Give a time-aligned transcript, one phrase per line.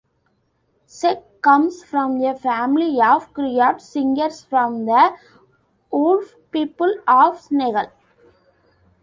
[0.87, 5.15] Seck comes from a family of "griot" singers from the
[5.93, 7.85] Wolof people of Senegal.